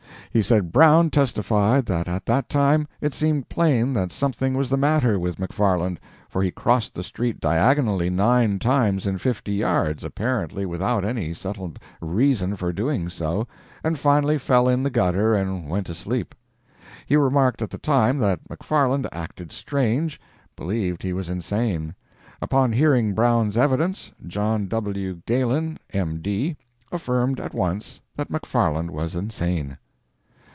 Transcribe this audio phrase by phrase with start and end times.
[0.33, 4.77] He said Brown testified that at that time it seemed plain that something was the
[4.77, 5.97] matter with McFarland,
[6.29, 11.79] for he crossed the street diagonally nine times in fifty yards, apparently without any settled
[11.99, 13.45] reason for doing so,
[13.83, 16.33] and finally fell in the gutter and went to sleep.
[17.05, 20.17] He remarked at the time that McFarland acted strange
[20.55, 21.93] believed he was insane.
[22.41, 25.21] Upon hearing Brown's evidence, John W.
[25.25, 26.55] Galen, M.D.,
[26.89, 29.77] affirmed at once that McFarland was insane.